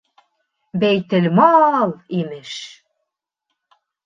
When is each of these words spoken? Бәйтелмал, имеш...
Бәйтелмал, 0.83 1.93
имеш... 2.21 2.57